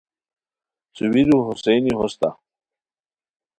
[0.95, 2.29] سوئیرو ہوسیئنی ہوستہ